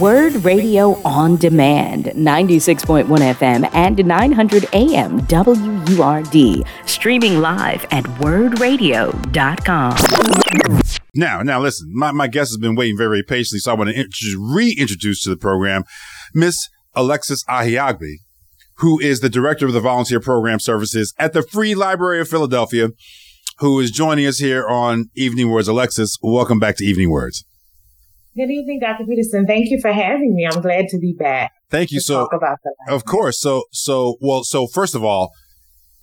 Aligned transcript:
Word 0.00 0.44
Radio 0.44 1.00
on 1.04 1.36
Demand, 1.36 2.06
96.1 2.06 3.06
FM 3.06 3.68
and 3.74 4.04
900 4.04 4.66
AM 4.72 5.20
WURD. 5.26 6.64
Streaming 6.88 7.40
live 7.40 7.84
at 7.90 8.04
wurdradio.com. 8.04 9.96
Now, 11.14 11.42
now 11.42 11.60
listen, 11.60 11.90
my, 11.92 12.10
my 12.12 12.26
guest 12.26 12.50
has 12.52 12.58
been 12.58 12.74
waiting 12.74 12.96
very, 12.96 13.08
very 13.08 13.22
patiently, 13.22 13.58
so 13.58 13.72
I 13.72 13.74
want 13.74 13.90
to 13.90 14.00
int- 14.00 14.14
reintroduce 14.38 15.22
to 15.24 15.30
the 15.30 15.36
program 15.36 15.84
Miss 16.34 16.68
Alexis 16.94 17.44
Ahiagbe, 17.44 18.16
who 18.76 18.98
is 18.98 19.20
the 19.20 19.28
director 19.28 19.66
of 19.66 19.72
the 19.72 19.80
volunteer 19.80 20.20
program 20.20 20.60
services 20.60 21.12
at 21.18 21.32
the 21.32 21.42
Free 21.42 21.74
Library 21.74 22.20
of 22.20 22.28
Philadelphia, 22.28 22.88
who 23.58 23.78
is 23.80 23.90
joining 23.90 24.26
us 24.26 24.38
here 24.38 24.66
on 24.66 25.10
Evening 25.14 25.48
WURDs. 25.48 25.68
Alexis, 25.68 26.16
welcome 26.22 26.58
back 26.58 26.76
to 26.76 26.84
Evening 26.84 27.10
WURDs. 27.10 27.44
Good 28.34 28.50
evening, 28.50 28.80
Dr. 28.80 29.04
Peterson. 29.04 29.46
Thank 29.46 29.68
you 29.68 29.78
for 29.80 29.92
having 29.92 30.34
me. 30.34 30.48
I'm 30.50 30.62
glad 30.62 30.88
to 30.88 30.98
be 30.98 31.12
back. 31.12 31.52
Thank 31.70 31.90
you. 31.90 32.00
So, 32.00 32.20
talk 32.20 32.32
about 32.32 32.58
that. 32.64 32.92
of 32.92 33.04
course. 33.04 33.38
So, 33.38 33.64
so, 33.72 34.16
well, 34.20 34.42
so 34.42 34.66
first 34.66 34.94
of 34.94 35.04
all, 35.04 35.32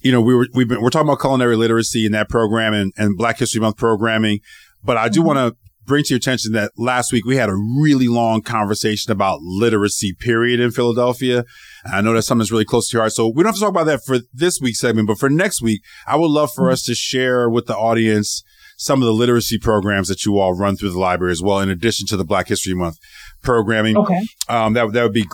you 0.01 0.11
know, 0.11 0.21
we 0.21 0.35
were, 0.35 0.47
we've 0.53 0.67
been, 0.67 0.81
we're 0.81 0.91
talking 0.91 1.07
about 1.07 1.21
culinary 1.21 1.55
literacy 1.55 2.05
in 2.05 2.11
that 2.11 2.29
program 2.29 2.73
and, 2.73 2.93
and 2.97 3.17
Black 3.17 3.39
History 3.39 3.59
Month 3.59 3.77
programming. 3.77 4.41
But 4.83 4.97
I 4.97 5.09
do 5.09 5.21
mm-hmm. 5.21 5.27
want 5.27 5.39
to 5.39 5.57
bring 5.85 6.03
to 6.03 6.09
your 6.13 6.17
attention 6.17 6.51
that 6.53 6.71
last 6.77 7.11
week 7.11 7.25
we 7.25 7.35
had 7.35 7.49
a 7.49 7.55
really 7.55 8.07
long 8.07 8.43
conversation 8.43 9.11
about 9.11 9.39
literacy 9.41 10.13
period 10.13 10.59
in 10.59 10.69
Philadelphia. 10.69 11.43
And 11.83 11.95
I 11.95 12.01
know 12.01 12.13
that's 12.13 12.27
something 12.27 12.41
that's 12.41 12.51
really 12.51 12.63
close 12.63 12.89
to 12.89 12.97
your 12.97 13.01
heart. 13.01 13.13
So 13.13 13.27
we 13.27 13.41
don't 13.41 13.47
have 13.47 13.55
to 13.55 13.61
talk 13.61 13.69
about 13.69 13.87
that 13.87 14.05
for 14.05 14.19
this 14.31 14.59
week's 14.61 14.79
segment, 14.79 15.07
but 15.07 15.17
for 15.17 15.31
next 15.31 15.63
week, 15.63 15.81
I 16.05 16.15
would 16.15 16.29
love 16.29 16.51
for 16.53 16.65
mm-hmm. 16.65 16.73
us 16.73 16.83
to 16.83 16.93
share 16.93 17.49
with 17.49 17.65
the 17.65 17.75
audience 17.75 18.43
some 18.79 19.01
of 19.01 19.05
the 19.05 19.13
literacy 19.13 19.59
programs 19.59 20.07
that 20.07 20.25
you 20.25 20.39
all 20.39 20.53
run 20.53 20.77
through 20.77 20.91
the 20.91 20.99
library 20.99 21.33
as 21.33 21.41
well, 21.41 21.59
in 21.59 21.69
addition 21.69 22.07
to 22.07 22.15
the 22.15 22.23
Black 22.23 22.47
History 22.47 22.73
Month 22.73 22.95
programming. 23.43 23.97
Okay. 23.97 24.21
Um, 24.47 24.71
that, 24.73 24.93
that 24.93 25.03
would 25.03 25.13
be 25.13 25.25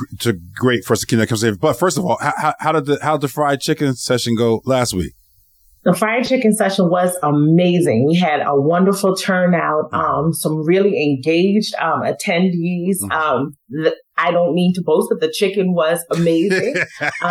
great 0.55 0.83
for 0.83 0.93
us 0.93 1.01
to 1.01 1.05
keep 1.05 1.19
that 1.19 1.27
conversation. 1.27 1.59
But 1.61 1.73
first 1.73 1.97
of 1.97 2.05
all, 2.05 2.17
how, 2.19 2.55
how 2.59 2.71
did 2.71 2.87
the, 2.87 2.99
how 3.03 3.17
did 3.17 3.21
the 3.21 3.27
fried 3.27 3.61
chicken 3.61 3.93
session 3.93 4.35
go 4.35 4.61
last 4.65 4.95
week? 4.95 5.13
The 5.83 5.93
fried 5.93 6.25
chicken 6.25 6.51
session 6.55 6.89
was 6.89 7.15
amazing. 7.21 8.07
We 8.07 8.17
had 8.17 8.41
a 8.43 8.59
wonderful 8.59 9.15
turnout, 9.15 9.93
um, 9.93 10.33
some 10.33 10.65
really 10.65 10.99
engaged 10.99 11.75
um, 11.75 12.01
attendees. 12.01 12.95
Mm-hmm. 13.03 13.11
Um, 13.11 13.51
I 14.17 14.31
don't 14.31 14.55
mean 14.55 14.73
to 14.73 14.81
boast, 14.81 15.09
but 15.11 15.19
the 15.19 15.31
chicken 15.31 15.75
was 15.75 16.03
amazing. 16.11 16.73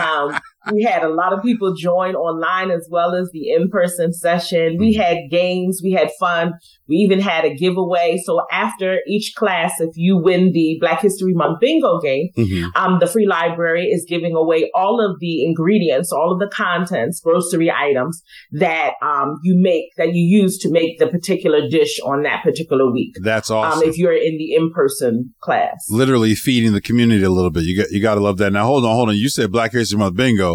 um, 0.67 0.75
we 0.75 0.83
had 0.83 1.03
a 1.03 1.09
lot 1.09 1.33
of 1.33 1.43
people 1.43 1.75
join 1.75 2.15
online 2.15 2.71
as 2.71 2.89
well 2.91 3.15
as 3.15 3.31
the 3.33 3.51
in-person 3.51 4.13
session. 4.13 4.77
We 4.79 4.95
mm-hmm. 4.95 5.03
had 5.03 5.31
games, 5.31 5.81
we 5.83 5.93
had 5.93 6.11
fun. 6.19 6.55
We 6.89 6.97
even 6.97 7.21
had 7.21 7.45
a 7.45 7.55
giveaway. 7.55 8.21
So 8.25 8.43
after 8.53 8.99
each 9.07 9.35
class, 9.37 9.81
if 9.81 9.97
you 9.97 10.19
win 10.19 10.53
the 10.53 10.77
Black 10.81 11.01
History 11.01 11.33
Month 11.35 11.61
bingo 11.61 12.01
game, 12.01 12.29
mm-hmm. 12.37 12.69
um, 12.77 12.99
the 13.01 13.07
free 13.07 13.27
library 13.27 13.87
is 13.87 14.05
giving 14.09 14.35
away 14.35 14.71
all 14.75 15.01
of 15.05 15.19
the 15.21 15.45
ingredients, 15.45 16.13
all 16.13 16.33
of 16.33 16.41
the 16.41 16.55
contents, 16.55 17.21
grocery 17.21 17.71
items 17.71 18.23
that 18.53 18.93
um, 19.03 19.37
you 19.43 19.57
make, 19.57 19.95
that 19.97 20.15
you 20.15 20.23
use 20.23 20.59
to 20.59 20.71
make 20.71 20.99
the 20.99 21.07
particular 21.07 21.69
dish 21.69 21.99
on 22.05 22.23
that 22.23 22.43
particular 22.43 22.91
week. 22.91 23.17
That's 23.23 23.51
um, 23.51 23.59
awesome. 23.59 23.89
if 23.89 23.99
you're 23.99 24.13
in 24.13 24.37
the 24.39 24.55
in-person 24.55 25.35
class. 25.41 25.87
Literally 25.89 26.35
feeding 26.35 26.73
the 26.73 26.81
community 26.81 27.25
a 27.25 27.31
little 27.31 27.51
bit. 27.51 27.65
You 27.65 27.79
got, 27.79 27.91
you 27.91 28.03
got 28.03 28.15
to 28.15 28.21
love 28.21 28.39
that. 28.39 28.53
Now, 28.53 28.67
hold 28.67 28.85
on, 28.85 28.95
hold 28.95 29.09
on. 29.09 29.17
You 29.17 29.29
said 29.29 29.51
Black 29.51 29.73
History 29.73 29.99
Month 29.99 30.17
bingo. 30.17 30.54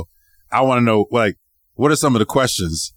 I 0.52 0.62
want 0.62 0.80
to 0.80 0.84
know, 0.84 1.06
like, 1.12 1.36
what 1.76 1.92
are 1.92 1.96
some 1.96 2.16
of 2.16 2.20
the 2.20 2.26
questions 2.26 2.94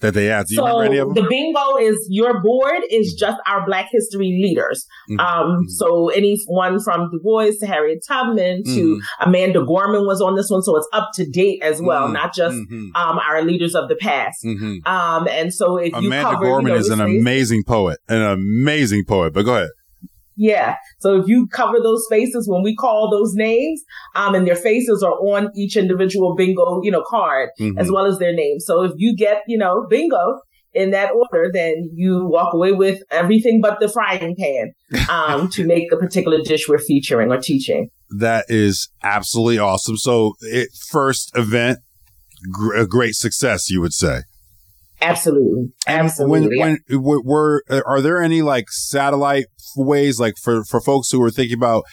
that 0.00 0.14
they 0.14 0.30
ask? 0.30 0.48
Do 0.48 0.54
you 0.54 0.60
so 0.60 0.64
remember 0.66 0.84
any 0.84 0.96
of 0.98 1.14
them? 1.14 1.22
The 1.22 1.28
bingo 1.28 1.76
is 1.76 2.06
your 2.10 2.42
board 2.42 2.82
is 2.90 3.14
just 3.18 3.38
our 3.46 3.64
Black 3.64 3.88
History 3.90 4.40
leaders. 4.42 4.86
Mm-hmm. 5.10 5.20
Um, 5.20 5.46
mm-hmm. 5.46 5.68
so 5.68 6.08
anyone 6.08 6.80
from 6.80 7.10
Du 7.10 7.20
Bois 7.22 7.50
to 7.60 7.66
Harriet 7.66 8.04
Tubman 8.06 8.62
mm-hmm. 8.62 8.74
to 8.74 9.00
Amanda 9.20 9.64
Gorman 9.64 10.06
was 10.06 10.20
on 10.20 10.34
this 10.34 10.50
one. 10.50 10.62
So 10.62 10.76
it's 10.76 10.88
up 10.92 11.10
to 11.14 11.28
date 11.28 11.62
as 11.62 11.80
well, 11.80 12.04
mm-hmm. 12.04 12.14
not 12.14 12.34
just, 12.34 12.56
mm-hmm. 12.56 12.94
um, 12.94 13.18
our 13.18 13.42
leaders 13.42 13.74
of 13.74 13.88
the 13.88 13.96
past. 13.96 14.44
Mm-hmm. 14.44 14.86
Um, 14.86 15.28
and 15.28 15.54
so 15.54 15.76
if 15.76 15.94
Amanda 15.94 16.16
you 16.16 16.22
cover, 16.22 16.44
Gorman 16.44 16.66
you 16.66 16.72
know, 16.74 16.80
is 16.80 16.88
an 16.88 17.00
amazing 17.00 17.62
poet, 17.64 17.98
an 18.08 18.22
amazing 18.22 19.04
poet, 19.06 19.32
but 19.32 19.44
go 19.44 19.56
ahead. 19.56 19.70
Yeah. 20.42 20.74
So 20.98 21.20
if 21.20 21.28
you 21.28 21.46
cover 21.46 21.78
those 21.80 22.04
faces 22.10 22.48
when 22.48 22.64
we 22.64 22.74
call 22.74 23.08
those 23.08 23.32
names, 23.34 23.80
um, 24.16 24.34
and 24.34 24.44
their 24.44 24.56
faces 24.56 25.00
are 25.00 25.12
on 25.12 25.50
each 25.54 25.76
individual 25.76 26.34
bingo, 26.34 26.80
you 26.82 26.90
know, 26.90 27.04
card 27.06 27.50
mm-hmm. 27.60 27.78
as 27.78 27.92
well 27.92 28.06
as 28.06 28.18
their 28.18 28.34
name. 28.34 28.58
So 28.58 28.82
if 28.82 28.90
you 28.96 29.14
get, 29.14 29.42
you 29.46 29.56
know, 29.56 29.86
bingo 29.88 30.40
in 30.74 30.90
that 30.90 31.12
order, 31.12 31.48
then 31.52 31.90
you 31.94 32.26
walk 32.26 32.54
away 32.54 32.72
with 32.72 33.04
everything 33.12 33.60
but 33.60 33.78
the 33.78 33.88
frying 33.88 34.34
pan, 34.34 34.72
um, 35.08 35.48
to 35.52 35.64
make 35.64 35.90
the 35.90 35.96
particular 35.96 36.38
dish 36.42 36.68
we're 36.68 36.78
featuring 36.78 37.30
or 37.30 37.38
teaching. 37.40 37.90
That 38.10 38.46
is 38.48 38.88
absolutely 39.04 39.60
awesome. 39.60 39.96
So 39.96 40.34
it 40.40 40.70
first 40.90 41.30
event, 41.36 41.78
gr- 42.50 42.74
a 42.74 42.86
great 42.88 43.14
success, 43.14 43.70
you 43.70 43.80
would 43.80 43.94
say. 43.94 44.22
Absolutely. 45.02 45.72
Absolutely. 45.86 46.58
When, 46.58 46.78
when, 46.90 47.22
were, 47.24 47.64
uh, 47.68 47.82
are 47.86 48.00
there 48.00 48.22
any 48.22 48.40
like 48.42 48.70
satellite 48.70 49.46
ways, 49.76 50.20
like 50.20 50.34
for, 50.40 50.64
for 50.64 50.80
folks 50.80 51.10
who 51.10 51.22
are 51.22 51.30
thinking 51.30 51.56
about 51.56 51.84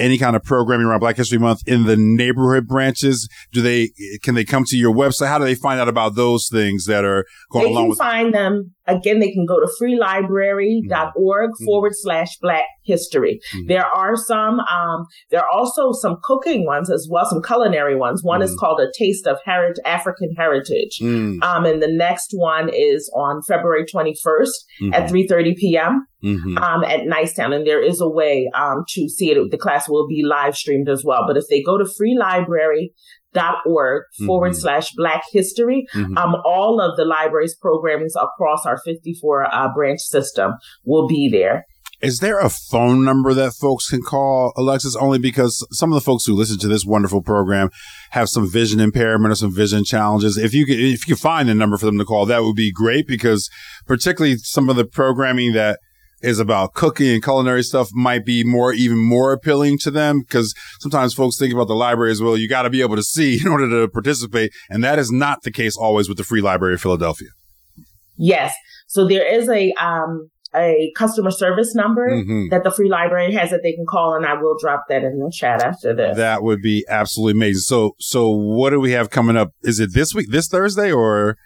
any 0.00 0.18
kind 0.18 0.34
of 0.34 0.42
programming 0.42 0.86
around 0.86 1.00
Black 1.00 1.16
History 1.16 1.38
Month 1.38 1.60
in 1.66 1.84
the 1.84 1.96
neighborhood 1.96 2.66
branches? 2.66 3.28
Do 3.52 3.62
they, 3.62 3.90
can 4.22 4.34
they 4.34 4.44
come 4.44 4.64
to 4.66 4.76
your 4.76 4.94
website? 4.94 5.28
How 5.28 5.38
do 5.38 5.44
they 5.44 5.54
find 5.54 5.78
out 5.78 5.88
about 5.88 6.14
those 6.14 6.48
things 6.50 6.86
that 6.86 7.04
are 7.04 7.24
going 7.50 7.66
they 7.66 7.72
along 7.72 7.90
with? 7.90 7.98
They 7.98 8.04
can 8.04 8.12
find 8.12 8.34
them 8.34 8.74
Again, 8.88 9.20
they 9.20 9.30
can 9.30 9.46
go 9.46 9.60
to 9.60 9.70
freelibrary.org 9.80 11.50
mm-hmm. 11.50 11.64
forward 11.64 11.92
slash 11.94 12.36
black 12.38 12.64
history. 12.84 13.40
Mm-hmm. 13.54 13.66
There 13.68 13.84
are 13.84 14.16
some, 14.16 14.60
um, 14.60 15.06
there 15.30 15.40
are 15.40 15.50
also 15.50 15.92
some 15.92 16.16
cooking 16.22 16.64
ones 16.64 16.90
as 16.90 17.06
well, 17.10 17.26
some 17.26 17.42
culinary 17.42 17.96
ones. 17.96 18.24
One 18.24 18.40
mm-hmm. 18.40 18.50
is 18.50 18.56
called 18.58 18.80
A 18.80 18.90
Taste 18.98 19.26
of 19.26 19.38
Heritage, 19.44 19.76
African 19.84 20.34
Heritage. 20.36 20.98
Mm. 21.00 21.42
Um, 21.42 21.64
and 21.66 21.82
the 21.82 21.92
next 21.92 22.30
one 22.32 22.70
is 22.72 23.12
on 23.14 23.42
February 23.42 23.84
21st 23.84 24.94
at 24.94 25.10
3.30 25.10 25.12
mm-hmm. 25.12 25.52
p.m. 25.58 26.06
Mm-hmm. 26.24 26.58
Um, 26.58 26.82
at 26.82 27.00
Nicetown. 27.00 27.54
And 27.54 27.66
there 27.66 27.82
is 27.82 28.00
a 28.00 28.08
way, 28.08 28.50
um, 28.54 28.84
to 28.94 29.08
see 29.08 29.30
it. 29.30 29.50
The 29.50 29.58
class 29.58 29.88
will 29.88 30.08
be 30.08 30.24
live 30.24 30.56
streamed 30.56 30.88
as 30.88 31.04
well. 31.04 31.24
But 31.26 31.36
if 31.36 31.44
they 31.48 31.62
go 31.62 31.78
to 31.78 31.86
Free 31.96 32.16
Library 32.18 32.92
dot 33.34 33.56
org 33.66 34.04
forward 34.26 34.52
mm-hmm. 34.52 34.60
slash 34.60 34.92
black 34.96 35.22
history. 35.32 35.86
Mm-hmm. 35.94 36.16
Um, 36.16 36.36
all 36.44 36.80
of 36.80 36.96
the 36.96 37.04
library's 37.04 37.54
programming 37.54 38.08
across 38.16 38.64
our 38.66 38.78
54 38.84 39.54
uh, 39.54 39.74
branch 39.74 40.00
system 40.00 40.52
will 40.84 41.06
be 41.06 41.28
there. 41.30 41.64
Is 42.00 42.20
there 42.20 42.38
a 42.38 42.48
phone 42.48 43.04
number 43.04 43.34
that 43.34 43.54
folks 43.54 43.88
can 43.88 44.02
call, 44.02 44.52
Alexis? 44.56 44.94
Only 44.94 45.18
because 45.18 45.66
some 45.72 45.90
of 45.90 45.96
the 45.96 46.04
folks 46.04 46.24
who 46.24 46.34
listen 46.34 46.58
to 46.60 46.68
this 46.68 46.84
wonderful 46.84 47.22
program 47.22 47.70
have 48.12 48.28
some 48.28 48.48
vision 48.48 48.78
impairment 48.78 49.32
or 49.32 49.34
some 49.34 49.52
vision 49.52 49.84
challenges. 49.84 50.38
If 50.38 50.54
you 50.54 50.64
could, 50.64 50.78
if 50.78 51.06
you 51.06 51.14
could 51.16 51.20
find 51.20 51.50
a 51.50 51.54
number 51.54 51.76
for 51.76 51.86
them 51.86 51.98
to 51.98 52.04
call, 52.04 52.24
that 52.26 52.44
would 52.44 52.54
be 52.54 52.70
great 52.70 53.08
because 53.08 53.50
particularly 53.86 54.36
some 54.36 54.68
of 54.68 54.76
the 54.76 54.84
programming 54.84 55.54
that 55.54 55.80
is 56.22 56.38
about 56.38 56.74
cooking 56.74 57.08
and 57.08 57.22
culinary 57.22 57.62
stuff 57.62 57.88
might 57.92 58.24
be 58.24 58.44
more, 58.44 58.72
even 58.72 58.98
more 58.98 59.32
appealing 59.32 59.78
to 59.78 59.90
them 59.90 60.20
because 60.20 60.54
sometimes 60.80 61.14
folks 61.14 61.38
think 61.38 61.52
about 61.52 61.68
the 61.68 61.74
library 61.74 62.10
as 62.10 62.20
well. 62.20 62.36
You 62.36 62.48
got 62.48 62.62
to 62.62 62.70
be 62.70 62.80
able 62.80 62.96
to 62.96 63.02
see 63.02 63.40
in 63.44 63.48
order 63.48 63.68
to 63.68 63.88
participate. 63.88 64.52
And 64.68 64.82
that 64.84 64.98
is 64.98 65.10
not 65.10 65.42
the 65.42 65.52
case 65.52 65.76
always 65.76 66.08
with 66.08 66.18
the 66.18 66.24
Free 66.24 66.40
Library 66.40 66.74
of 66.74 66.80
Philadelphia. 66.80 67.28
Yes. 68.16 68.52
So 68.88 69.06
there 69.06 69.26
is 69.32 69.48
a, 69.48 69.72
um, 69.80 70.30
a 70.54 70.92
customer 70.96 71.30
service 71.30 71.74
number 71.74 72.10
mm-hmm. 72.10 72.48
that 72.50 72.64
the 72.64 72.70
free 72.70 72.88
library 72.88 73.32
has 73.34 73.50
that 73.50 73.60
they 73.62 73.72
can 73.72 73.84
call 73.86 74.14
and 74.14 74.24
I 74.24 74.34
will 74.34 74.56
drop 74.58 74.84
that 74.88 75.04
in 75.04 75.18
the 75.18 75.30
chat 75.32 75.62
after 75.62 75.94
this. 75.94 76.16
That 76.16 76.42
would 76.42 76.62
be 76.62 76.84
absolutely 76.88 77.38
amazing. 77.38 77.60
So 77.60 77.92
so 77.98 78.30
what 78.30 78.70
do 78.70 78.80
we 78.80 78.92
have 78.92 79.10
coming 79.10 79.36
up? 79.36 79.50
Is 79.62 79.78
it 79.78 79.92
this 79.92 80.14
week, 80.14 80.30
this 80.30 80.48
Thursday 80.48 80.90
or 80.90 81.36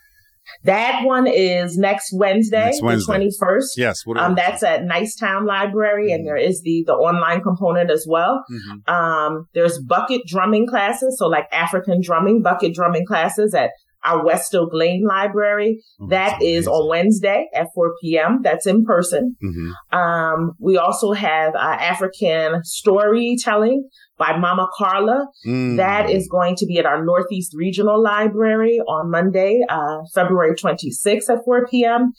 that 0.64 1.04
one 1.04 1.26
is 1.26 1.76
next 1.76 2.12
Wednesday, 2.12 2.66
next 2.66 2.82
Wednesday. 2.82 3.18
the 3.18 3.30
21st. 3.30 3.64
Yes. 3.76 4.02
um, 4.16 4.34
that's 4.34 4.62
at 4.62 4.82
Nicetown 4.82 5.46
Library 5.46 6.08
mm-hmm. 6.08 6.14
and 6.16 6.26
there 6.26 6.36
is 6.36 6.62
the, 6.62 6.84
the 6.86 6.94
online 6.94 7.42
component 7.42 7.90
as 7.90 8.06
well. 8.08 8.44
Mm-hmm. 8.50 8.94
Um, 8.94 9.46
there's 9.54 9.78
bucket 9.78 10.22
drumming 10.26 10.66
classes. 10.66 11.16
So 11.18 11.26
like 11.26 11.46
African 11.52 12.00
drumming, 12.02 12.42
bucket 12.42 12.74
drumming 12.74 13.06
classes 13.06 13.54
at 13.54 13.70
our 14.04 14.24
West 14.24 14.54
Oak 14.54 14.70
Lane 14.72 15.04
Library. 15.06 15.80
Oh, 16.00 16.08
that 16.08 16.42
is 16.42 16.66
on 16.66 16.88
Wednesday 16.88 17.48
at 17.54 17.68
4 17.74 17.94
p.m. 18.02 18.40
That's 18.42 18.66
in 18.66 18.84
person. 18.84 19.36
Mm-hmm. 19.42 19.98
Um, 19.98 20.52
we 20.58 20.76
also 20.76 21.12
have 21.12 21.54
uh, 21.54 21.58
African 21.58 22.64
storytelling 22.64 23.88
by 24.18 24.36
Mama 24.36 24.68
Carla. 24.76 25.26
Mm. 25.46 25.76
That 25.76 26.10
is 26.10 26.28
going 26.28 26.56
to 26.56 26.66
be 26.66 26.78
at 26.78 26.86
our 26.86 27.04
Northeast 27.04 27.52
Regional 27.56 28.02
Library 28.02 28.78
on 28.86 29.10
Monday, 29.10 29.60
uh, 29.68 29.98
February 30.14 30.54
26th 30.54 31.28
at 31.28 31.44
4 31.44 31.66
p.m. 31.68 32.12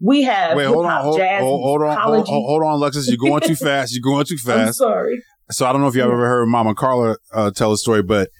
We 0.00 0.22
have 0.22 0.56
Wait, 0.56 0.64
hold 0.64 0.86
on, 0.86 1.02
hold, 1.02 1.18
jazz, 1.18 1.42
hold, 1.42 1.62
hold 1.62 1.82
on, 1.82 1.96
hold, 1.96 2.26
hold, 2.28 2.62
on, 2.62 2.72
Alexis. 2.74 3.08
You're 3.08 3.18
going 3.18 3.42
too 3.42 3.56
fast. 3.56 3.92
You're 3.94 4.02
going 4.02 4.24
too 4.24 4.38
fast. 4.38 4.66
I'm 4.68 4.72
sorry. 4.72 5.22
So 5.50 5.66
I 5.66 5.72
don't 5.72 5.80
know 5.80 5.88
if 5.88 5.94
you 5.94 6.02
have 6.02 6.10
ever 6.10 6.26
heard 6.26 6.46
Mama 6.46 6.74
Carla 6.74 7.16
uh, 7.32 7.50
tell 7.50 7.72
a 7.72 7.76
story, 7.76 8.02
but 8.02 8.30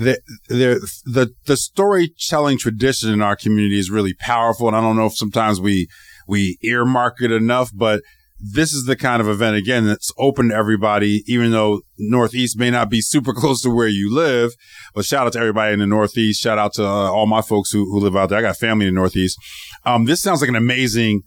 the, 0.00 0.18
the, 0.48 0.90
the, 1.04 1.34
the 1.44 1.56
storytelling 1.58 2.56
tradition 2.56 3.12
in 3.12 3.20
our 3.20 3.36
community 3.36 3.78
is 3.78 3.90
really 3.90 4.14
powerful. 4.14 4.66
And 4.66 4.76
I 4.76 4.80
don't 4.80 4.96
know 4.96 5.06
if 5.06 5.14
sometimes 5.14 5.60
we, 5.60 5.88
we 6.26 6.56
earmark 6.62 7.20
it 7.20 7.30
enough, 7.30 7.70
but 7.74 8.00
this 8.38 8.72
is 8.72 8.86
the 8.86 8.96
kind 8.96 9.20
of 9.20 9.28
event 9.28 9.56
again 9.56 9.86
that's 9.86 10.10
open 10.16 10.48
to 10.48 10.54
everybody, 10.54 11.22
even 11.26 11.50
though 11.50 11.82
Northeast 11.98 12.58
may 12.58 12.70
not 12.70 12.88
be 12.88 13.02
super 13.02 13.34
close 13.34 13.60
to 13.60 13.70
where 13.70 13.88
you 13.88 14.12
live. 14.12 14.52
But 14.94 15.04
shout 15.04 15.26
out 15.26 15.34
to 15.34 15.38
everybody 15.38 15.74
in 15.74 15.80
the 15.80 15.86
Northeast. 15.86 16.40
Shout 16.40 16.56
out 16.56 16.72
to 16.74 16.84
uh, 16.84 17.10
all 17.10 17.26
my 17.26 17.42
folks 17.42 17.70
who, 17.70 17.84
who 17.84 18.00
live 18.00 18.16
out 18.16 18.30
there. 18.30 18.38
I 18.38 18.42
got 18.42 18.56
family 18.56 18.86
in 18.86 18.94
the 18.94 18.98
Northeast. 18.98 19.38
Um, 19.84 20.06
this 20.06 20.22
sounds 20.22 20.40
like 20.40 20.48
an 20.48 20.56
amazing 20.56 21.24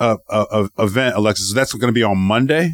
uh, 0.00 0.16
uh, 0.28 0.66
event, 0.80 1.14
Alexis. 1.14 1.54
That's 1.54 1.72
going 1.72 1.86
to 1.86 1.92
be 1.92 2.02
on 2.02 2.18
Monday. 2.18 2.72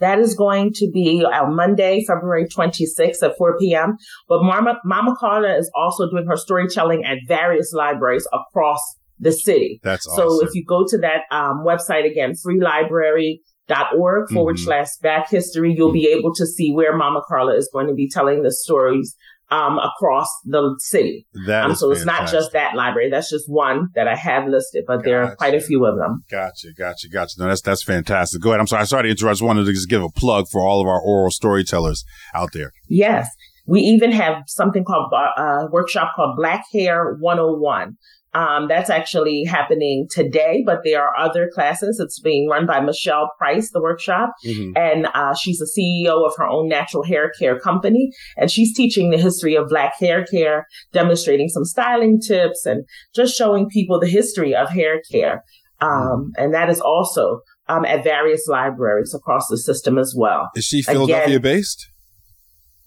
That 0.00 0.18
is 0.18 0.34
going 0.34 0.72
to 0.74 0.90
be 0.92 1.24
on 1.24 1.56
Monday, 1.56 2.04
February 2.06 2.46
26th 2.46 3.22
at 3.22 3.36
4 3.38 3.58
p.m. 3.58 3.96
But 4.28 4.42
Mama, 4.42 4.78
Mama 4.84 5.16
Carla 5.18 5.56
is 5.56 5.70
also 5.74 6.10
doing 6.10 6.26
her 6.26 6.36
storytelling 6.36 7.04
at 7.04 7.18
various 7.26 7.72
libraries 7.72 8.26
across 8.32 8.80
the 9.18 9.32
city. 9.32 9.80
That's 9.82 10.06
awesome. 10.06 10.28
So 10.28 10.46
if 10.46 10.54
you 10.54 10.64
go 10.66 10.84
to 10.86 10.98
that 10.98 11.22
um, 11.30 11.64
website 11.66 12.10
again, 12.10 12.34
freelibrary.org 12.34 14.28
forward 14.30 14.56
mm-hmm. 14.56 14.64
slash 14.64 14.96
back 15.00 15.30
history, 15.30 15.74
you'll 15.74 15.92
be 15.92 16.08
able 16.08 16.34
to 16.34 16.46
see 16.46 16.72
where 16.72 16.96
Mama 16.96 17.22
Carla 17.26 17.54
is 17.54 17.68
going 17.72 17.86
to 17.86 17.94
be 17.94 18.08
telling 18.08 18.42
the 18.42 18.52
stories 18.52 19.16
um, 19.50 19.78
across 19.78 20.28
the 20.44 20.74
city. 20.78 21.26
Um, 21.48 21.74
so 21.74 21.90
it's 21.90 22.04
not 22.04 22.30
just 22.30 22.52
that 22.52 22.74
library. 22.74 23.10
That's 23.10 23.30
just 23.30 23.48
one 23.48 23.88
that 23.94 24.08
I 24.08 24.16
have 24.16 24.46
listed, 24.48 24.84
but 24.86 24.98
gotcha. 24.98 25.04
there 25.04 25.22
are 25.22 25.36
quite 25.36 25.54
a 25.54 25.60
few 25.60 25.84
of 25.84 25.96
them. 25.96 26.24
Gotcha, 26.30 26.68
gotcha, 26.76 27.08
gotcha. 27.08 27.34
No, 27.38 27.46
that's 27.46 27.60
that's 27.60 27.82
fantastic. 27.82 28.40
Go 28.40 28.50
ahead. 28.50 28.60
I'm 28.60 28.66
sorry. 28.66 28.80
I'm 28.80 28.86
sorry 28.86 29.02
to 29.04 29.10
interrupt. 29.10 29.30
I 29.30 29.34
just 29.34 29.42
wanted 29.42 29.64
to 29.66 29.72
just 29.72 29.88
give 29.88 30.02
a 30.02 30.10
plug 30.10 30.48
for 30.48 30.62
all 30.62 30.80
of 30.80 30.86
our 30.86 31.00
oral 31.00 31.30
storytellers 31.30 32.04
out 32.34 32.50
there. 32.52 32.72
Yes. 32.88 33.28
We 33.68 33.80
even 33.80 34.12
have 34.12 34.44
something 34.46 34.84
called 34.84 35.12
a 35.12 35.40
uh, 35.40 35.68
workshop 35.72 36.12
called 36.14 36.36
Black 36.36 36.64
Hair 36.72 37.16
101. 37.18 37.96
Um, 38.36 38.68
that's 38.68 38.90
actually 38.90 39.44
happening 39.44 40.08
today, 40.10 40.62
but 40.66 40.80
there 40.84 41.02
are 41.02 41.16
other 41.16 41.48
classes. 41.54 41.98
It's 41.98 42.20
being 42.20 42.50
run 42.50 42.66
by 42.66 42.80
Michelle 42.80 43.30
Price, 43.38 43.70
the 43.70 43.80
workshop, 43.80 44.34
mm-hmm. 44.44 44.76
and 44.76 45.06
uh, 45.14 45.34
she's 45.34 45.56
the 45.56 45.70
CEO 45.74 46.26
of 46.26 46.34
her 46.36 46.44
own 46.44 46.68
natural 46.68 47.02
hair 47.02 47.32
care 47.38 47.58
company, 47.58 48.10
and 48.36 48.50
she's 48.50 48.76
teaching 48.76 49.08
the 49.08 49.16
history 49.16 49.54
of 49.54 49.70
Black 49.70 49.94
hair 49.98 50.22
care, 50.22 50.66
demonstrating 50.92 51.48
some 51.48 51.64
styling 51.64 52.20
tips, 52.20 52.66
and 52.66 52.84
just 53.14 53.34
showing 53.34 53.70
people 53.70 53.98
the 53.98 54.06
history 54.06 54.54
of 54.54 54.68
hair 54.68 55.00
care. 55.10 55.42
Um, 55.80 55.90
mm-hmm. 55.90 56.44
and 56.44 56.52
that 56.52 56.68
is 56.68 56.80
also 56.80 57.40
um, 57.68 57.86
at 57.86 58.04
various 58.04 58.46
libraries 58.46 59.14
across 59.14 59.48
the 59.48 59.56
system 59.56 59.96
as 59.96 60.14
well. 60.14 60.50
Is 60.54 60.66
she 60.66 60.82
Philadelphia 60.82 61.36
Again, 61.36 61.40
based? 61.40 61.86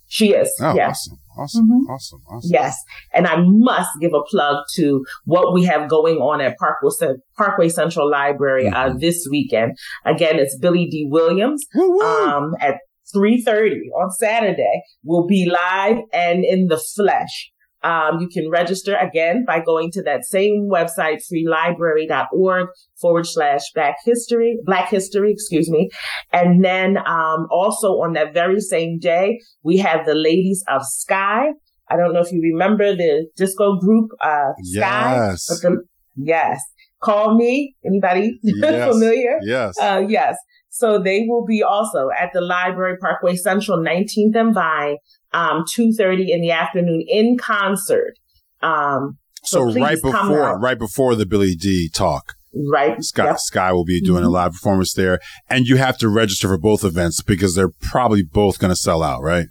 She 0.09 0.33
is. 0.33 0.51
Oh, 0.61 0.75
yes. 0.75 1.07
Awesome. 1.07 1.17
Awesome. 1.39 1.65
Mm-hmm. 1.65 1.91
Awesome. 1.91 2.21
Awesome. 2.29 2.51
Yes. 2.51 2.75
And 3.13 3.27
I 3.27 3.37
must 3.39 3.89
give 4.01 4.11
a 4.13 4.23
plug 4.29 4.63
to 4.75 5.05
what 5.25 5.53
we 5.53 5.63
have 5.63 5.89
going 5.89 6.17
on 6.17 6.41
at 6.41 6.57
Parkway, 6.57 7.15
Parkway 7.37 7.69
Central 7.69 8.09
Library 8.09 8.67
uh, 8.67 8.71
mm-hmm. 8.71 8.95
uh, 8.95 8.99
this 8.99 9.27
weekend. 9.29 9.77
Again, 10.05 10.39
it's 10.39 10.57
Billy 10.57 10.85
Dee 10.85 11.07
Williams 11.09 11.65
um, 12.03 12.55
at 12.59 12.75
3.30 13.15 13.71
on 13.95 14.11
Saturday. 14.11 14.81
We'll 15.03 15.27
be 15.27 15.49
live 15.49 15.97
and 16.13 16.43
in 16.43 16.67
the 16.67 16.77
flesh. 16.95 17.51
Um, 17.83 18.19
you 18.19 18.27
can 18.27 18.49
register 18.49 18.95
again 18.95 19.45
by 19.45 19.61
going 19.61 19.91
to 19.91 20.03
that 20.03 20.25
same 20.25 20.69
website, 20.71 21.21
freelibrary.org 21.31 22.67
forward 22.99 23.25
slash 23.25 23.61
black 23.73 23.95
history, 24.03 24.57
black 24.65 24.89
history, 24.89 25.31
excuse 25.31 25.69
me. 25.69 25.89
And 26.33 26.63
then, 26.63 26.97
um, 26.97 27.47
also 27.51 27.93
on 28.01 28.13
that 28.13 28.33
very 28.33 28.59
same 28.59 28.99
day, 28.99 29.39
we 29.63 29.77
have 29.77 30.05
the 30.05 30.15
ladies 30.15 30.63
of 30.67 30.81
Skyy. 30.81 31.51
I 31.91 31.95
don't 31.95 32.13
know 32.13 32.21
if 32.21 32.31
you 32.31 32.41
remember 32.41 32.95
the 32.95 33.27
disco 33.35 33.77
group, 33.77 34.11
uh, 34.21 34.51
Skyy. 34.75 35.31
Yes. 35.31 35.45
The, 35.45 35.81
yes. 36.17 36.59
Call 37.01 37.35
me. 37.35 37.75
Anybody 37.85 38.39
yes. 38.43 38.91
familiar? 38.91 39.39
Yes. 39.41 39.79
Uh, 39.79 40.03
yes. 40.07 40.35
So 40.69 40.99
they 40.99 41.25
will 41.27 41.45
be 41.45 41.63
also 41.63 42.09
at 42.17 42.31
the 42.33 42.41
Library 42.41 42.97
Parkway 42.97 43.35
Central, 43.35 43.79
19th 43.79 44.35
and 44.35 44.53
Vine 44.53 44.97
um, 45.31 45.63
2.30 45.77 46.29
in 46.29 46.41
the 46.41 46.51
afternoon 46.51 47.03
in 47.07 47.37
concert. 47.37 48.13
Um, 48.61 49.17
so, 49.43 49.71
so 49.71 49.79
right 49.79 50.01
before, 50.01 50.59
right 50.59 50.77
before 50.77 51.15
the 51.15 51.25
Billy 51.25 51.55
Dee 51.55 51.89
talk. 51.93 52.33
Right. 52.53 52.97
Skyy, 52.97 53.25
yep. 53.25 53.37
Skyy 53.37 53.73
will 53.73 53.85
be 53.85 54.01
doing 54.01 54.21
mm-hmm. 54.21 54.27
a 54.27 54.31
live 54.31 54.53
performance 54.53 54.93
there. 54.93 55.19
And 55.49 55.67
you 55.67 55.77
have 55.77 55.97
to 55.99 56.09
register 56.09 56.47
for 56.47 56.57
both 56.57 56.83
events 56.83 57.21
because 57.21 57.55
they're 57.55 57.69
probably 57.69 58.23
both 58.23 58.59
going 58.59 58.69
to 58.69 58.75
sell 58.75 59.03
out, 59.03 59.21
right? 59.21 59.47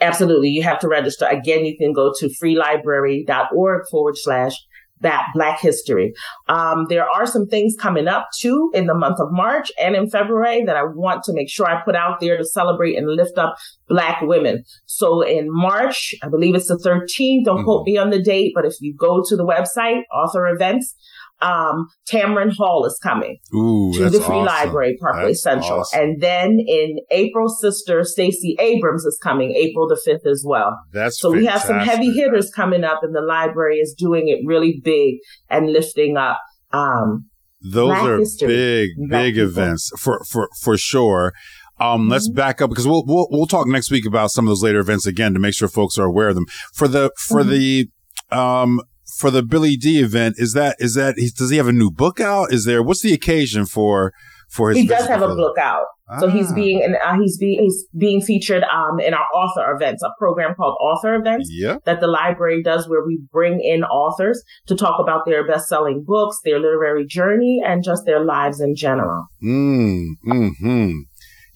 Absolutely. 0.00 0.50
You 0.50 0.62
have 0.62 0.78
to 0.80 0.88
register. 0.88 1.26
Again, 1.26 1.64
you 1.64 1.76
can 1.76 1.92
go 1.92 2.12
to 2.18 2.28
freelibrary.org 2.28 3.82
forward 3.90 4.14
slash 4.18 4.52
that 5.00 5.26
Black 5.34 5.60
history. 5.60 6.14
Um, 6.48 6.86
there 6.88 7.06
are 7.08 7.26
some 7.26 7.46
things 7.46 7.74
coming 7.80 8.08
up 8.08 8.28
too 8.38 8.70
in 8.74 8.86
the 8.86 8.94
month 8.94 9.20
of 9.20 9.28
March 9.30 9.70
and 9.78 9.94
in 9.94 10.08
February 10.08 10.64
that 10.64 10.76
I 10.76 10.84
want 10.84 11.22
to 11.24 11.32
make 11.32 11.50
sure 11.50 11.66
I 11.66 11.82
put 11.82 11.96
out 11.96 12.20
there 12.20 12.36
to 12.36 12.44
celebrate 12.44 12.96
and 12.96 13.08
lift 13.08 13.38
up 13.38 13.56
Black 13.88 14.22
women. 14.22 14.64
So 14.86 15.22
in 15.22 15.46
March, 15.50 16.14
I 16.22 16.28
believe 16.28 16.54
it's 16.54 16.68
the 16.68 16.78
13th. 16.78 17.44
Don't 17.44 17.56
mm-hmm. 17.58 17.64
quote 17.64 17.86
me 17.86 17.98
on 17.98 18.10
the 18.10 18.22
date, 18.22 18.52
but 18.54 18.64
if 18.64 18.74
you 18.80 18.94
go 18.94 19.22
to 19.26 19.36
the 19.36 19.46
website, 19.46 20.02
author 20.12 20.46
events, 20.46 20.94
um, 21.40 21.88
Tamron 22.10 22.52
Hall 22.56 22.86
is 22.86 22.98
coming 23.02 23.38
Ooh, 23.54 23.92
to 23.94 24.04
the 24.10 24.20
Free 24.20 24.36
awesome. 24.36 24.46
Library, 24.46 24.96
Parkway 25.00 25.28
that's 25.28 25.42
Central. 25.42 25.80
Awesome. 25.80 26.00
And 26.00 26.22
then 26.22 26.58
in 26.66 26.98
April, 27.10 27.48
sister 27.48 28.04
Stacey 28.04 28.56
Abrams 28.58 29.04
is 29.04 29.18
coming 29.22 29.52
April 29.52 29.86
the 29.88 30.00
5th 30.06 30.30
as 30.30 30.44
well. 30.46 30.78
That's 30.92 31.20
so 31.20 31.32
fantastic. 31.32 31.40
we 31.40 31.46
have 31.46 31.62
some 31.62 31.78
heavy 31.80 32.12
hitters 32.12 32.50
coming 32.50 32.84
up 32.84 33.00
and 33.02 33.14
the 33.14 33.20
library 33.20 33.76
is 33.76 33.94
doing 33.96 34.28
it 34.28 34.46
really 34.46 34.80
big 34.82 35.16
and 35.50 35.72
lifting 35.72 36.16
up, 36.16 36.38
um, 36.72 37.26
those 37.60 37.92
are 37.92 38.18
history. 38.18 38.48
big, 38.48 38.88
big 39.10 39.38
events 39.38 39.90
for, 39.98 40.22
for, 40.30 40.48
for 40.60 40.76
sure. 40.76 41.32
Um, 41.78 42.02
mm-hmm. 42.02 42.12
let's 42.12 42.30
back 42.30 42.62
up 42.62 42.70
because 42.70 42.86
we'll, 42.86 43.04
we'll, 43.06 43.28
we'll 43.30 43.46
talk 43.46 43.66
next 43.66 43.90
week 43.90 44.06
about 44.06 44.30
some 44.30 44.46
of 44.46 44.48
those 44.48 44.62
later 44.62 44.78
events 44.78 45.06
again 45.06 45.34
to 45.34 45.40
make 45.40 45.54
sure 45.54 45.68
folks 45.68 45.98
are 45.98 46.04
aware 46.04 46.28
of 46.28 46.34
them. 46.34 46.46
For 46.72 46.88
the, 46.88 47.10
for 47.18 47.42
mm-hmm. 47.42 47.50
the, 47.50 47.88
um, 48.30 48.80
for 49.16 49.30
the 49.30 49.42
Billy 49.42 49.76
Dee 49.76 50.00
event, 50.00 50.36
is 50.38 50.52
that 50.52 50.76
is 50.78 50.94
that 50.94 51.14
does 51.36 51.50
he 51.50 51.56
have 51.56 51.68
a 51.68 51.72
new 51.72 51.90
book 51.90 52.20
out? 52.20 52.52
Is 52.52 52.64
there 52.64 52.82
what's 52.82 53.00
the 53.00 53.14
occasion 53.14 53.64
for 53.64 54.12
for 54.48 54.70
his? 54.70 54.78
He 54.78 54.86
does 54.86 55.06
have 55.06 55.22
a 55.22 55.34
book 55.34 55.56
out, 55.58 55.86
ah. 56.10 56.20
so 56.20 56.28
he's 56.28 56.52
ah. 56.52 56.54
being 56.54 56.82
and 56.82 56.96
uh, 56.96 57.18
he's 57.18 57.38
being 57.38 57.62
he's 57.62 57.86
being 57.96 58.20
featured 58.20 58.62
um 58.64 59.00
in 59.00 59.14
our 59.14 59.26
author 59.34 59.74
events, 59.74 60.02
a 60.02 60.10
program 60.18 60.54
called 60.54 60.76
Author 60.80 61.14
Events 61.14 61.48
yep. 61.50 61.82
that 61.84 62.00
the 62.00 62.06
library 62.06 62.62
does, 62.62 62.88
where 62.88 63.06
we 63.06 63.18
bring 63.32 63.60
in 63.62 63.84
authors 63.84 64.42
to 64.66 64.76
talk 64.76 65.00
about 65.00 65.24
their 65.24 65.46
best 65.46 65.66
selling 65.66 66.04
books, 66.06 66.38
their 66.44 66.60
literary 66.60 67.06
journey, 67.06 67.62
and 67.64 67.82
just 67.82 68.04
their 68.04 68.22
lives 68.22 68.60
in 68.60 68.76
general. 68.76 69.26
Mm, 69.42 70.08
hmm 70.22 70.90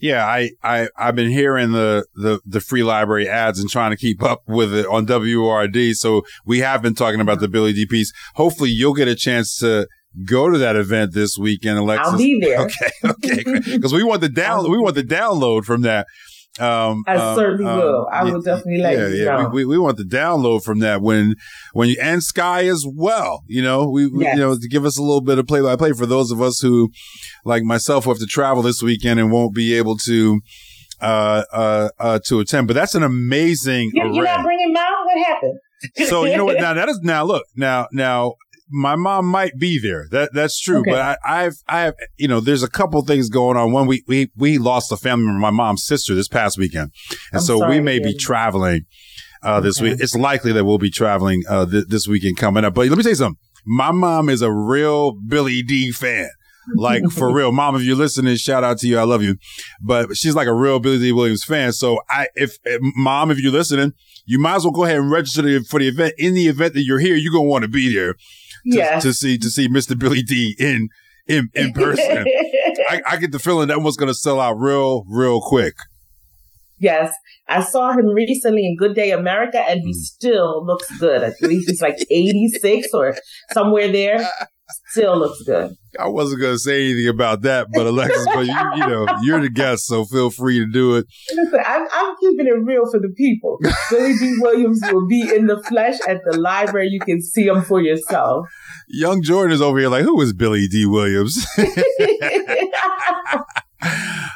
yeah, 0.01 0.25
I, 0.25 0.49
I, 0.63 0.87
I've 0.97 1.15
been 1.15 1.29
hearing 1.29 1.71
the, 1.71 2.05
the, 2.15 2.39
the 2.45 2.59
free 2.59 2.83
library 2.83 3.29
ads 3.29 3.59
and 3.59 3.69
trying 3.69 3.91
to 3.91 3.97
keep 3.97 4.23
up 4.23 4.41
with 4.47 4.73
it 4.73 4.85
on 4.87 5.05
WURD. 5.05 5.93
So 5.95 6.23
we 6.45 6.59
have 6.59 6.81
been 6.81 6.95
talking 6.95 7.21
about 7.21 7.39
the 7.39 7.47
Billy 7.47 7.71
Dee 7.71 7.85
piece. 7.85 8.11
Hopefully 8.35 8.71
you'll 8.71 8.95
get 8.95 9.07
a 9.07 9.15
chance 9.15 9.57
to 9.59 9.87
go 10.25 10.49
to 10.49 10.57
that 10.57 10.75
event 10.75 11.13
this 11.13 11.37
weekend, 11.37 11.77
Alexis. 11.77 12.11
I'll 12.11 12.17
be 12.17 12.39
there. 12.41 12.61
Okay. 12.61 12.91
Okay. 13.23 13.43
Because 13.75 13.93
we 13.93 14.03
want 14.03 14.21
the 14.21 14.29
down, 14.29 14.69
we 14.69 14.77
want 14.77 14.95
the 14.95 15.03
download 15.03 15.63
from 15.63 15.81
that. 15.81 16.07
Um, 16.59 17.05
I 17.07 17.15
um, 17.15 17.37
certainly 17.37 17.65
um, 17.65 17.77
will. 17.77 18.07
I 18.11 18.25
yeah, 18.25 18.31
will 18.31 18.41
definitely 18.41 18.81
let 18.81 18.97
yeah, 18.97 19.07
you 19.07 19.15
yeah. 19.23 19.37
know. 19.37 19.49
We, 19.49 19.65
we, 19.65 19.77
we, 19.77 19.77
want 19.77 19.97
the 19.97 20.03
download 20.03 20.63
from 20.63 20.79
that 20.79 21.01
when, 21.01 21.35
when 21.71 21.87
you, 21.87 21.95
and 22.01 22.21
Sky 22.21 22.67
as 22.67 22.85
well, 22.85 23.43
you 23.47 23.61
know, 23.61 23.89
we, 23.89 24.03
yes. 24.03 24.11
we, 24.13 24.25
you 24.25 24.35
know, 24.35 24.57
to 24.57 24.67
give 24.67 24.83
us 24.83 24.97
a 24.97 25.01
little 25.01 25.21
bit 25.21 25.39
of 25.39 25.47
play 25.47 25.61
by 25.61 25.77
play 25.77 25.93
for 25.93 26.05
those 26.05 26.29
of 26.29 26.41
us 26.41 26.59
who, 26.59 26.91
like 27.45 27.63
myself, 27.63 28.03
who 28.03 28.09
have 28.09 28.19
to 28.19 28.25
travel 28.25 28.61
this 28.61 28.83
weekend 28.83 29.17
and 29.19 29.31
won't 29.31 29.55
be 29.55 29.73
able 29.75 29.97
to, 29.99 30.41
uh, 30.99 31.43
uh, 31.53 31.89
uh, 31.99 32.19
to 32.25 32.41
attend. 32.41 32.67
But 32.67 32.73
that's 32.73 32.95
an 32.95 33.03
amazing. 33.03 33.91
You, 33.93 34.13
you're 34.13 34.25
not 34.25 34.43
bringing 34.43 34.73
mom? 34.73 35.05
What 35.05 35.25
happened? 35.25 35.59
so 36.05 36.25
you 36.25 36.37
know 36.37 36.45
what? 36.45 36.57
Now 36.57 36.73
that 36.73 36.89
is 36.89 36.99
now 37.01 37.23
look 37.23 37.45
now 37.55 37.87
now 37.91 38.35
my 38.71 38.95
mom 38.95 39.25
might 39.25 39.57
be 39.57 39.79
there. 39.79 40.07
That 40.11 40.31
that's 40.33 40.59
true. 40.59 40.79
Okay. 40.79 40.91
But 40.91 41.19
I, 41.23 41.43
have 41.43 41.55
I've 41.67 41.93
you 42.17 42.27
know, 42.27 42.39
there's 42.39 42.63
a 42.63 42.69
couple 42.69 43.01
things 43.03 43.29
going 43.29 43.57
on. 43.57 43.71
One, 43.71 43.85
we 43.85 44.03
we 44.07 44.31
we 44.35 44.57
lost 44.57 44.91
a 44.91 44.97
family 44.97 45.25
member, 45.25 45.39
my 45.39 45.51
mom's 45.51 45.83
sister, 45.83 46.15
this 46.15 46.27
past 46.27 46.57
weekend, 46.57 46.91
and 47.31 47.39
I'm 47.39 47.41
so 47.41 47.67
we 47.67 47.79
may 47.79 47.99
be 47.99 48.15
traveling 48.15 48.85
uh, 49.43 49.59
this 49.59 49.79
okay. 49.79 49.91
week. 49.91 49.99
It's 50.01 50.15
likely 50.15 50.53
that 50.53 50.65
we'll 50.65 50.77
be 50.77 50.89
traveling 50.89 51.43
uh, 51.47 51.65
th- 51.65 51.85
this 51.87 52.07
weekend 52.07 52.37
coming 52.37 52.63
up. 52.63 52.73
But 52.73 52.87
let 52.87 52.97
me 52.97 53.03
tell 53.03 53.11
you 53.11 53.15
something. 53.15 53.39
My 53.65 53.91
mom 53.91 54.29
is 54.29 54.41
a 54.41 54.51
real 54.51 55.11
Billy 55.11 55.61
Dee 55.61 55.91
fan. 55.91 56.29
Like 56.75 57.03
for 57.11 57.33
real, 57.33 57.51
mom, 57.51 57.75
if 57.75 57.81
you're 57.81 57.95
listening, 57.95 58.35
shout 58.37 58.63
out 58.63 58.77
to 58.79 58.87
you. 58.87 58.97
I 58.97 59.03
love 59.03 59.21
you. 59.21 59.35
But 59.81 60.15
she's 60.15 60.35
like 60.35 60.47
a 60.47 60.53
real 60.53 60.79
Billy 60.79 60.99
Dee 60.99 61.11
Williams 61.11 61.43
fan. 61.43 61.73
So 61.73 61.99
I, 62.09 62.27
if, 62.35 62.57
if 62.63 62.79
mom, 62.95 63.31
if 63.31 63.39
you're 63.39 63.51
listening, 63.51 63.93
you 64.25 64.39
might 64.39 64.55
as 64.55 64.63
well 64.63 64.71
go 64.71 64.85
ahead 64.85 64.97
and 64.97 65.11
register 65.11 65.63
for 65.63 65.79
the 65.79 65.87
event. 65.87 66.13
In 66.17 66.33
the 66.33 66.47
event 66.47 66.73
that 66.75 66.83
you're 66.83 66.99
here, 66.99 67.15
you're 67.15 67.33
going 67.33 67.45
to 67.45 67.49
want 67.49 67.63
to 67.63 67.67
be 67.67 67.93
there 67.93 68.15
to, 68.63 68.77
yes. 68.77 69.03
to 69.03 69.13
see 69.13 69.37
to 69.37 69.49
see 69.49 69.67
Mr. 69.67 69.97
Billy 69.97 70.21
Dee 70.21 70.55
in 70.59 70.89
in 71.27 71.49
in 71.53 71.73
person. 71.73 72.25
I, 72.89 73.01
I, 73.07 73.17
get 73.17 73.31
the 73.31 73.39
feeling 73.39 73.67
that 73.67 73.81
one's 73.81 73.95
going 73.95 74.07
to 74.07 74.13
sell 74.13 74.39
out 74.39 74.53
real 74.53 75.05
real 75.07 75.39
quick. 75.41 75.75
Yes. 76.79 77.13
I 77.47 77.61
saw 77.61 77.91
him 77.91 78.07
recently 78.07 78.65
in 78.65 78.75
Good 78.75 78.95
Day 78.95 79.11
America 79.11 79.59
and 79.59 79.81
he 79.81 79.91
mm. 79.91 79.95
still 79.95 80.65
looks 80.65 80.89
good. 80.97 81.23
I 81.23 81.31
believe 81.39 81.63
he's 81.67 81.81
like 81.81 81.99
86 82.09 82.87
or 82.93 83.15
somewhere 83.53 83.91
there. 83.91 84.27
Still 84.87 85.17
looks 85.17 85.41
good. 85.43 85.75
I 85.99 86.07
wasn't 86.07 86.41
going 86.41 86.53
to 86.53 86.59
say 86.59 86.85
anything 86.85 87.09
about 87.09 87.41
that, 87.41 87.67
but 87.73 87.85
Alexis, 87.85 88.25
but 88.33 88.45
you, 88.45 88.55
you, 88.75 88.87
know, 88.87 89.05
you're 89.23 89.41
the 89.41 89.49
guest, 89.49 89.85
so 89.85 90.05
feel 90.05 90.29
free 90.29 90.59
to 90.59 90.65
do 90.65 90.95
it. 90.95 91.05
Listen, 91.35 91.59
I'm, 91.65 91.85
I'm 91.91 92.15
keeping 92.19 92.47
it 92.47 92.63
real 92.63 92.89
for 92.89 92.99
the 92.99 93.13
people. 93.17 93.59
Billy 93.89 94.13
Dee 94.17 94.37
Williams 94.39 94.81
will 94.91 95.07
be 95.07 95.21
in 95.21 95.47
the 95.47 95.61
flesh 95.63 95.97
at 96.07 96.21
the 96.25 96.37
library. 96.37 96.87
You 96.89 96.99
can 97.01 97.21
see 97.21 97.47
him 97.47 97.61
for 97.61 97.81
yourself. 97.81 98.47
Young 98.87 99.21
Jordan 99.21 99.53
is 99.53 99.61
over 99.61 99.79
here 99.79 99.89
like, 99.89 100.03
who 100.03 100.21
is 100.21 100.33
Billy 100.33 100.67
Dee 100.67 100.85
Williams? 100.85 101.45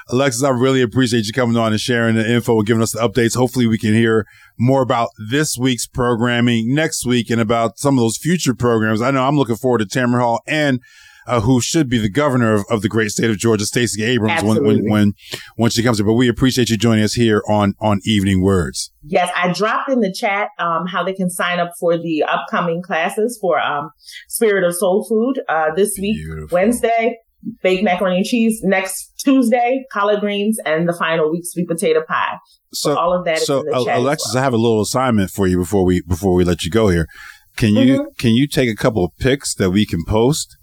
Alexis, 0.10 0.44
I 0.44 0.50
really 0.50 0.82
appreciate 0.82 1.26
you 1.26 1.34
coming 1.34 1.58
on 1.58 1.72
and 1.72 1.82
sharing 1.82 2.16
the 2.16 2.30
info 2.30 2.58
and 2.58 2.66
giving 2.66 2.84
us 2.84 2.92
the 2.92 3.00
updates. 3.00 3.36
Hopefully, 3.36 3.66
we 3.66 3.78
can 3.78 3.94
hear 3.94 4.28
more 4.58 4.82
about 4.82 5.10
this 5.30 5.58
week's 5.58 5.88
programming 5.88 6.74
next 6.74 7.06
week 7.06 7.30
and 7.30 7.42
about 7.42 7.80
some 7.80 7.98
of 7.98 8.02
those 8.02 8.18
future 8.18 8.54
programs. 8.54 9.02
I 9.02 9.12
know 9.12 9.24
I'm 9.24 9.38
looking 9.38 9.56
forward 9.56 9.80
to 9.80 9.86
Tamron 9.86 10.22
Hall 10.26 10.42
and 10.48 10.82
uh, 11.28 11.42
who 11.42 11.62
should 11.62 11.90
be 11.90 11.98
the 11.98 12.10
governor 12.10 12.54
of, 12.54 12.66
of 12.70 12.82
the 12.82 12.90
great 12.90 13.12
state 13.12 13.30
of 13.30 13.38
Georgia, 13.38 13.66
Stacey 13.66 14.04
Abrams, 14.04 14.44
when, 14.44 14.64
when, 14.64 14.90
when, 14.90 15.14
when 15.56 15.72
she 15.72 15.84
comes 15.84 15.98
here. 15.98 16.06
But 16.06 16.14
we 16.14 16.28
appreciate 16.28 16.70
you 16.70 16.78
joining 16.78 17.04
us 17.04 17.14
here 17.14 17.42
on, 17.50 17.74
on 17.80 18.00
Evening 18.06 18.44
WURDs. 18.44 18.92
Yes, 19.04 19.32
I 19.36 19.52
dropped 19.52 19.90
in 19.90 20.02
the 20.02 20.14
chat 20.14 20.50
um, 20.60 20.86
how 20.88 21.04
they 21.04 21.14
can 21.14 21.30
sign 21.30 21.60
up 21.60 21.72
for 21.80 21.98
the 21.98 22.24
upcoming 22.24 22.82
classes 22.82 23.38
for 23.42 23.60
um, 23.60 23.90
Spirit 24.28 24.64
of 24.64 24.76
Soul 24.76 25.06
Food 25.08 25.42
uh, 25.50 25.74
this 25.76 25.98
week, 26.00 26.18
Beautiful. 26.18 26.56
Wednesday, 26.56 27.18
baked 27.62 27.84
macaroni 27.84 28.18
and 28.18 28.26
cheese. 28.26 28.62
Next 28.64 29.14
Tuesday, 29.24 29.86
collard 29.92 30.20
greens, 30.20 30.60
and 30.66 30.88
the 30.88 30.94
final 30.94 31.32
week 31.32 31.44
sweet 31.46 31.68
potato 31.68 32.04
pie. 32.08 32.38
So, 32.74 32.94
so 32.94 33.00
all 33.00 33.14
of 33.14 33.26
that. 33.26 33.40
So, 33.40 33.64
Alexis, 33.74 34.32
well. 34.34 34.42
I 34.42 34.44
have 34.44 34.54
a 34.54 34.58
little 34.58 34.82
assignment 34.82 35.32
for 35.32 35.48
you 35.48 35.58
before 35.58 35.86
we 35.86 36.02
before 36.02 36.34
we 36.34 36.44
let 36.44 36.64
you 36.64 36.72
go 36.72 36.90
here. 36.90 37.08
Can 37.56 37.76
you 37.76 38.00
mm-hmm. 38.00 38.10
can 38.18 38.32
you 38.32 38.48
take 38.48 38.70
a 38.70 38.76
couple 38.76 39.04
of 39.04 39.12
pics 39.18 39.54
that 39.56 39.72
we 39.72 39.86
can 39.86 40.04
post 40.06 40.58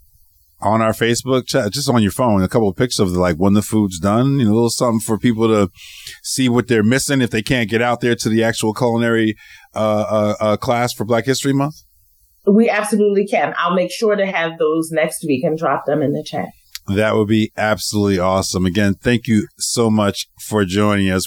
on 0.62 0.80
our 0.80 0.92
Facebook 0.92 1.46
chat, 1.46 1.72
just 1.72 1.88
on 1.88 2.02
your 2.02 2.12
phone, 2.12 2.42
a 2.42 2.48
couple 2.48 2.68
of 2.68 2.76
pics 2.76 2.98
of 2.98 3.12
the, 3.12 3.20
like 3.20 3.36
when 3.36 3.54
the 3.54 3.62
food's 3.62 3.98
done, 3.98 4.38
you 4.38 4.44
know, 4.44 4.52
a 4.52 4.54
little 4.54 4.70
something 4.70 5.00
for 5.00 5.18
people 5.18 5.48
to 5.48 5.70
see 6.22 6.48
what 6.48 6.68
they're 6.68 6.84
missing 6.84 7.20
if 7.20 7.30
they 7.30 7.42
can't 7.42 7.68
get 7.68 7.82
out 7.82 8.00
there 8.00 8.14
to 8.14 8.28
the 8.28 8.44
actual 8.44 8.72
culinary 8.72 9.34
uh, 9.74 9.78
uh, 9.78 10.34
uh, 10.40 10.56
class 10.56 10.92
for 10.92 11.04
Black 11.04 11.24
History 11.24 11.52
Month. 11.52 11.74
We 12.46 12.68
absolutely 12.68 13.26
can. 13.26 13.54
I'll 13.56 13.74
make 13.74 13.90
sure 13.90 14.16
to 14.16 14.26
have 14.26 14.58
those 14.58 14.90
next 14.90 15.24
week 15.26 15.44
and 15.44 15.58
drop 15.58 15.84
them 15.86 16.02
in 16.02 16.12
the 16.12 16.24
chat. 16.24 16.48
That 16.88 17.14
would 17.14 17.28
be 17.28 17.52
absolutely 17.56 18.18
awesome. 18.18 18.66
Again, 18.66 18.94
thank 18.94 19.26
you 19.26 19.46
so 19.58 19.90
much 19.90 20.26
for 20.40 20.64
joining 20.64 21.10
us. 21.10 21.26